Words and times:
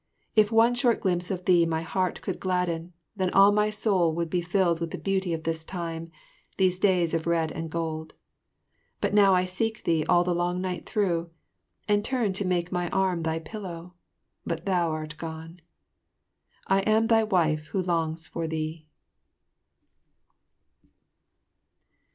If 0.35 0.51
one 0.51 0.73
short 0.73 0.99
glimpse 0.99 1.29
of 1.29 1.45
thee 1.45 1.63
my 1.63 1.83
heart 1.83 2.23
could 2.23 2.39
gladden, 2.39 2.93
then 3.15 3.29
all 3.29 3.51
my 3.51 3.69
soul 3.69 4.15
would 4.15 4.31
be 4.31 4.41
filled 4.41 4.79
with 4.79 4.89
the 4.89 4.97
beauty 4.97 5.31
of 5.31 5.43
this 5.43 5.63
time, 5.63 6.09
these 6.57 6.79
days 6.79 7.13
of 7.13 7.27
red 7.27 7.51
and 7.51 7.69
gold. 7.69 8.15
But 8.99 9.13
now 9.13 9.35
I 9.35 9.45
seek 9.45 9.83
thee 9.83 10.03
the 10.03 10.33
long 10.33 10.59
night 10.59 10.87
through, 10.89 11.29
and 11.87 12.03
turn 12.03 12.33
to 12.33 12.47
make 12.47 12.71
my 12.71 12.89
arm 12.89 13.21
thy 13.21 13.37
pillow 13.37 13.93
but 14.43 14.65
thou 14.65 14.89
art 14.89 15.17
gone. 15.19 15.59
I 16.65 16.79
am 16.79 17.05
thy 17.05 17.23
wife 17.23 17.67
who 17.67 17.79
longs 17.83 18.27
for 18.27 18.47
thee. 18.47 18.87